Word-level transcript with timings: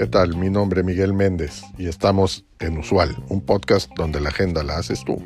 ¿Qué 0.00 0.06
tal? 0.06 0.34
Mi 0.36 0.48
nombre 0.48 0.80
es 0.80 0.86
Miguel 0.86 1.12
Méndez 1.12 1.62
y 1.76 1.86
estamos 1.86 2.46
en 2.58 2.78
Usual, 2.78 3.22
un 3.28 3.42
podcast 3.42 3.90
donde 3.96 4.18
la 4.18 4.30
agenda 4.30 4.62
la 4.62 4.78
haces 4.78 5.04
tú. 5.04 5.16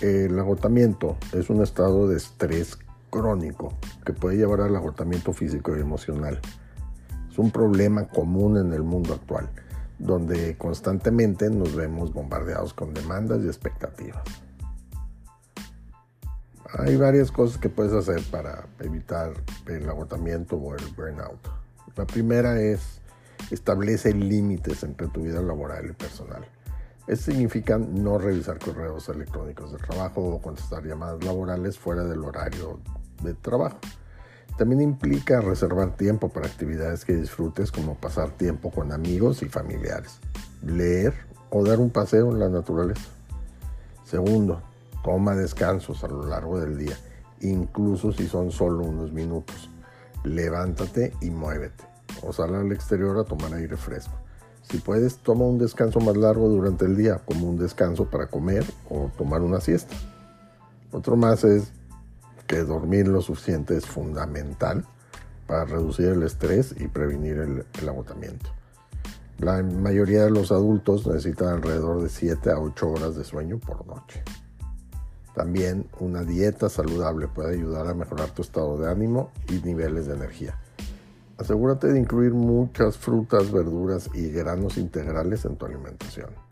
El 0.00 0.38
agotamiento 0.38 1.18
es 1.34 1.50
un 1.50 1.62
estado 1.62 2.08
de 2.08 2.16
estrés 2.16 2.78
crónico 3.10 3.74
que 4.06 4.14
puede 4.14 4.38
llevar 4.38 4.62
al 4.62 4.74
agotamiento 4.74 5.34
físico 5.34 5.76
y 5.76 5.80
emocional. 5.80 6.40
Es 7.30 7.38
un 7.38 7.50
problema 7.50 8.08
común 8.08 8.56
en 8.56 8.72
el 8.72 8.82
mundo 8.82 9.12
actual, 9.12 9.50
donde 10.00 10.56
constantemente 10.56 11.50
nos 11.50 11.76
vemos 11.76 12.12
bombardeados 12.12 12.74
con 12.74 12.94
demandas 12.94 13.42
y 13.44 13.46
expectativas. 13.46 14.22
Hay 16.78 16.96
varias 16.96 17.30
cosas 17.30 17.58
que 17.58 17.68
puedes 17.68 17.92
hacer 17.92 18.22
para 18.30 18.66
evitar 18.78 19.32
el 19.66 19.88
agotamiento 19.88 20.56
o 20.56 20.74
el 20.74 20.84
burnout. 20.96 21.40
La 21.96 22.06
primera 22.06 22.60
es 22.60 23.00
establece 23.50 24.14
límites 24.14 24.82
entre 24.84 25.08
tu 25.08 25.22
vida 25.22 25.40
laboral 25.42 25.90
y 25.90 25.92
personal. 25.92 26.46
Esto 27.06 27.32
significa 27.32 27.76
no 27.76 28.18
revisar 28.18 28.58
correos 28.58 29.08
electrónicos 29.08 29.72
de 29.72 29.78
trabajo 29.78 30.22
o 30.22 30.40
contestar 30.40 30.84
llamadas 30.84 31.24
laborales 31.24 31.78
fuera 31.78 32.04
del 32.04 32.22
horario 32.24 32.78
de 33.22 33.34
trabajo. 33.34 33.78
También 34.60 34.82
implica 34.82 35.40
reservar 35.40 35.96
tiempo 35.96 36.28
para 36.28 36.46
actividades 36.46 37.06
que 37.06 37.16
disfrutes 37.16 37.72
como 37.72 37.94
pasar 37.94 38.32
tiempo 38.32 38.70
con 38.70 38.92
amigos 38.92 39.40
y 39.42 39.46
familiares, 39.46 40.18
leer 40.62 41.14
o 41.48 41.64
dar 41.64 41.78
un 41.78 41.88
paseo 41.88 42.30
en 42.30 42.40
la 42.40 42.50
naturaleza. 42.50 43.08
Segundo, 44.04 44.60
toma 45.02 45.34
descansos 45.34 46.04
a 46.04 46.08
lo 46.08 46.26
largo 46.26 46.60
del 46.60 46.76
día, 46.76 46.94
incluso 47.40 48.12
si 48.12 48.28
son 48.28 48.50
solo 48.52 48.84
unos 48.84 49.14
minutos. 49.14 49.70
Levántate 50.24 51.14
y 51.22 51.30
muévete 51.30 51.84
o 52.22 52.30
sal 52.30 52.54
al 52.54 52.70
exterior 52.70 53.16
a 53.16 53.24
tomar 53.24 53.54
aire 53.54 53.78
fresco. 53.78 54.12
Si 54.70 54.76
puedes, 54.76 55.16
toma 55.20 55.46
un 55.46 55.56
descanso 55.56 56.00
más 56.00 56.18
largo 56.18 56.50
durante 56.50 56.84
el 56.84 56.98
día, 56.98 57.22
como 57.24 57.48
un 57.48 57.56
descanso 57.56 58.10
para 58.10 58.26
comer 58.26 58.66
o 58.90 59.10
tomar 59.16 59.40
una 59.40 59.62
siesta. 59.62 59.96
Otro 60.92 61.16
más 61.16 61.44
es 61.44 61.72
que 62.50 62.64
dormir 62.64 63.06
lo 63.06 63.22
suficiente 63.22 63.76
es 63.76 63.86
fundamental 63.86 64.84
para 65.46 65.66
reducir 65.66 66.06
el 66.06 66.24
estrés 66.24 66.74
y 66.76 66.88
prevenir 66.88 67.38
el, 67.38 67.88
agotamiento. 67.88 68.50
La 69.38 69.62
mayoría 69.62 70.24
de 70.24 70.32
los 70.32 70.50
adultos 70.50 71.06
necesitan 71.06 71.50
alrededor 71.50 72.02
de 72.02 72.08
7 72.08 72.50
a 72.50 72.58
8 72.58 72.90
horas 72.90 73.14
de 73.14 73.22
sueño 73.22 73.60
por 73.60 73.86
noche. 73.86 74.24
También 75.32 75.86
una 76.00 76.24
dieta 76.24 76.68
saludable 76.68 77.28
puede 77.28 77.54
ayudar 77.54 77.86
a 77.86 77.94
mejorar 77.94 78.30
tu 78.30 78.42
estado 78.42 78.76
de 78.78 78.90
ánimo 78.90 79.30
y 79.48 79.64
niveles 79.64 80.06
de 80.06 80.14
energía. 80.14 80.58
Asegúrate 81.38 81.86
de 81.86 82.00
incluir 82.00 82.34
muchas 82.34 82.98
frutas, 82.98 83.52
verduras 83.52 84.10
y 84.12 84.28
granos 84.28 84.76
integrales 84.76 85.44
en 85.44 85.54
tu 85.54 85.66
alimentación. 85.66 86.49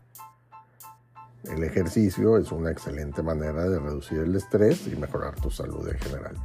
El 1.45 1.63
ejercicio 1.63 2.37
es 2.37 2.51
una 2.51 2.69
excelente 2.69 3.23
manera 3.23 3.67
de 3.69 3.79
reducir 3.79 4.19
el 4.19 4.35
estrés 4.35 4.87
y 4.87 4.95
mejorar 4.97 5.35
tu 5.35 5.49
salud 5.49 5.87
en 5.87 5.97
general. 5.97 6.35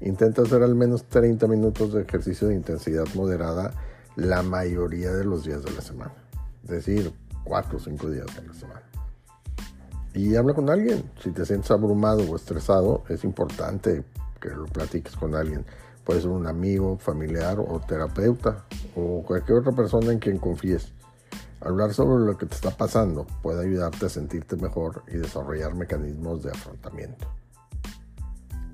Intenta 0.00 0.42
hacer 0.42 0.62
al 0.62 0.74
menos 0.74 1.04
30 1.04 1.46
minutos 1.46 1.92
de 1.94 2.02
ejercicio 2.02 2.48
de 2.48 2.54
intensidad 2.54 3.06
moderada 3.14 3.72
la 4.16 4.42
mayoría 4.42 5.12
de 5.12 5.24
los 5.24 5.44
días 5.44 5.62
de 5.62 5.70
la 5.70 5.80
semana. 5.80 6.12
Es 6.64 6.70
decir, 6.70 7.12
4 7.44 7.76
o 7.76 7.80
5 7.80 8.10
días 8.10 8.26
de 8.36 8.46
la 8.46 8.52
semana. 8.52 8.82
Y 10.14 10.36
habla 10.36 10.52
con 10.52 10.68
alguien. 10.68 11.10
Si 11.22 11.30
te 11.30 11.46
sientes 11.46 11.70
abrumado 11.70 12.22
o 12.30 12.36
estresado, 12.36 13.04
es 13.08 13.24
importante 13.24 14.04
que 14.40 14.50
lo 14.50 14.66
platiques 14.66 15.16
con 15.16 15.34
alguien. 15.34 15.64
Puede 16.04 16.20
ser 16.20 16.30
un 16.30 16.46
amigo, 16.46 16.98
familiar 16.98 17.58
o 17.58 17.80
terapeuta 17.80 18.64
o 18.96 19.22
cualquier 19.22 19.58
otra 19.58 19.72
persona 19.72 20.12
en 20.12 20.18
quien 20.18 20.36
confíes. 20.36 20.92
Hablar 21.64 21.94
sobre 21.94 22.24
lo 22.24 22.36
que 22.36 22.46
te 22.46 22.56
está 22.56 22.70
pasando 22.70 23.24
puede 23.40 23.64
ayudarte 23.64 24.06
a 24.06 24.08
sentirte 24.08 24.56
mejor 24.56 25.04
y 25.06 25.16
desarrollar 25.16 25.74
mecanismos 25.74 26.42
de 26.42 26.50
afrontamiento. 26.50 27.26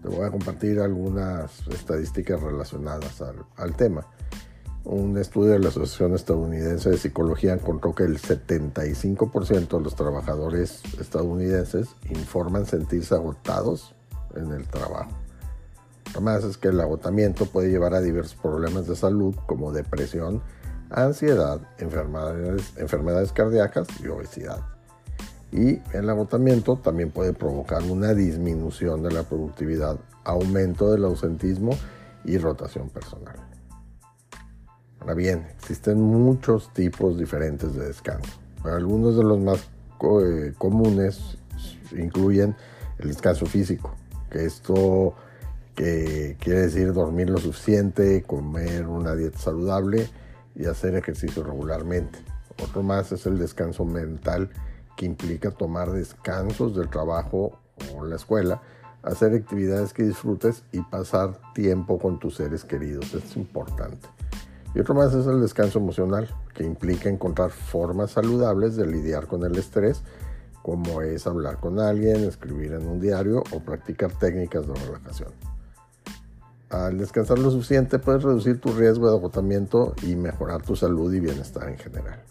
Te 0.03 0.09
voy 0.09 0.25
a 0.25 0.31
compartir 0.31 0.81
algunas 0.81 1.67
estadísticas 1.69 2.41
relacionadas 2.41 3.23
al, 3.57 3.77
tema. 3.77 4.07
Un 4.85 5.19
estudio 5.19 5.53
de 5.53 5.59
la 5.59 5.69
Asociación 5.69 6.15
Estadounidense 6.15 6.89
de 6.89 6.97
Psicología 6.97 7.53
encontró 7.53 7.95
que 7.95 8.05
el 8.05 8.19
75% 8.19 9.77
de 9.77 9.81
los 9.81 9.95
trabajadores 9.95 10.81
estadounidenses 10.99 11.89
informan 12.09 12.65
sentirse 12.65 13.15
agotados 13.15 13.95
en 14.35 14.53
el 14.53 14.67
trabajo. 14.67 15.11
Además 16.13 16.45
es 16.45 16.57
que 16.57 16.69
el 16.69 16.81
agotamiento 16.81 17.45
puede 17.45 17.71
llevar 17.71 17.93
a 17.93 18.01
diversos 18.01 18.39
problemas 18.41 18.87
de 18.87 18.97
salud 18.97 19.35
como 19.47 19.73
depresión, 19.73 20.43
ansiedad, 20.91 21.61
enfermedades, 21.79 22.73
enfermedades 22.77 23.33
cardíacas 23.33 23.89
y 24.03 24.09
obesidad. 24.09 24.61
Y 25.51 25.81
el 25.97 26.11
agotamiento 26.11 26.77
también 26.77 27.11
puede 27.11 27.33
provocar 27.33 27.83
una 27.83 28.15
disminución 28.15 29.03
de 29.03 29.13
la 29.13 29.23
productividad, 29.23 29.99
aumento 30.25 30.91
del 30.91 31.05
ausentismo 31.05 31.71
y 32.25 32.37
rotación 32.39 32.91
personal. 32.91 33.37
Ahora 35.01 35.15
bien, 35.15 35.47
existen 35.57 36.01
muchos 36.01 36.73
tipos 36.75 37.19
diferentes 37.19 37.75
de 37.75 37.87
descanso. 37.87 38.33
Algunos 38.65 39.17
de 39.17 39.25
los 39.25 39.39
más 39.39 39.71
eh, 40.03 40.53
comunes 40.59 41.39
incluyen 41.97 42.55
el 42.99 43.09
descanso 43.09 43.47
físico, 43.47 43.95
que 44.31 44.45
esto 44.45 45.15
que 45.75 46.37
quiere 46.41 46.63
decir 46.63 46.93
dormir 46.93 47.31
lo 47.31 47.39
suficiente, 47.39 48.23
comer 48.23 48.87
una 48.89 49.15
dieta 49.15 49.39
saludable 49.39 50.09
y 50.59 50.67
hacer 50.67 50.95
ejercicio 50.97 51.43
regularmente. 51.43 52.19
Otro 52.63 52.83
más 52.83 53.13
es 53.13 53.25
el 53.27 53.39
descanso 53.39 53.85
mental, 53.85 54.51
que 54.97 55.07
implica 55.07 55.53
tomar 55.53 55.93
descansos 55.93 56.77
del 56.77 56.91
trabajo 56.91 57.61
o 57.95 58.05
la 58.05 58.17
escuela, 58.17 58.61
hacer 59.05 59.33
actividades 59.33 59.93
que 59.93 60.03
disfrutes 60.03 60.65
y 60.73 60.81
pasar 60.81 61.39
tiempo 61.55 61.99
con 61.99 62.19
tus 62.19 62.35
seres 62.35 62.65
queridos. 62.65 63.15
es 63.15 63.37
importante. 63.37 64.09
Y 64.75 64.81
otro 64.81 64.95
más 64.95 65.15
es 65.15 65.27
el 65.27 65.41
descanso 65.41 65.79
emocional, 65.79 66.29
que 66.53 66.65
implica 66.65 67.09
encontrar 67.09 67.51
formas 67.51 68.11
saludables 68.11 68.77
de 68.77 68.87
lidiar 68.87 69.27
con 69.29 69.45
el 69.45 69.57
estrés, 69.57 70.03
como 70.63 71.01
es 71.01 71.27
hablar 71.27 71.59
con 71.59 71.79
alguien, 71.79 72.25
escribir 72.25 72.73
en 72.73 72.87
un 72.87 73.01
diario 73.01 73.43
o 73.53 73.61
practicar 73.61 74.13
técnicas 74.13 74.67
de 74.67 74.75
relajación. 74.75 75.31
Al 76.71 76.99
descansar 76.99 77.39
lo 77.39 77.51
suficiente 77.51 77.99
puedes 77.99 78.23
reducir 78.23 78.61
tu 78.61 78.73
riesgo 78.73 79.11
de 79.11 79.17
agotamiento 79.17 79.95
y 80.03 80.17
mejorar 80.17 80.63
tu 80.63 80.77
salud 80.77 81.13
y 81.15 81.21
bienestar 81.21 81.69
en 81.69 81.79
general. 81.79 82.23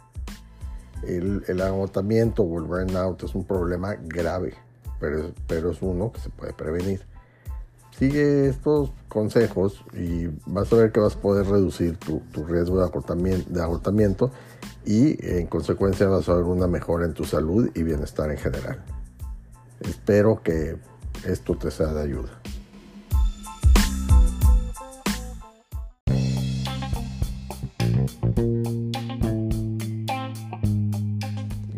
El, 1.04 1.62
agotamiento 1.62 2.44
o 2.44 2.60
el 2.60 2.66
burnout 2.66 3.24
es 3.24 3.34
un 3.34 3.46
problema 3.46 3.96
grave, 3.96 4.54
pero, 5.00 5.32
pero 5.48 5.72
es 5.72 5.82
uno 5.82 6.12
que 6.12 6.20
se 6.20 6.30
puede 6.30 6.54
prevenir. 6.54 7.02
Sigue 7.98 8.48
estos 8.48 8.92
consejos 9.08 9.84
y 9.94 10.28
vas 10.46 10.72
a 10.72 10.76
ver 10.76 10.92
que 10.92 11.00
vas 11.00 11.16
a 11.16 11.20
poder 11.20 11.48
reducir 11.48 11.98
tu, 11.98 12.20
tu 12.32 12.46
riesgo 12.46 12.78
de 12.78 12.86
agotamiento, 12.86 13.50
de 13.52 13.62
agotamiento 13.62 14.32
y 14.86 15.18
en 15.26 15.48
consecuencia 15.48 16.08
vas 16.08 16.30
a 16.30 16.36
ver 16.36 16.44
una 16.44 16.68
mejora 16.68 17.06
en 17.06 17.14
tu 17.14 17.24
salud 17.24 17.72
y 17.74 17.82
bienestar 17.82 18.30
en 18.30 18.38
general. 18.38 18.84
Espero 19.80 20.44
que 20.44 20.78
esto 21.26 21.58
te 21.58 21.72
sea 21.72 21.88
de 21.88 22.04
ayuda. 22.04 22.37